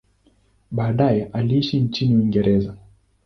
[0.71, 2.77] Baadaye aliishi nchini Uingereza.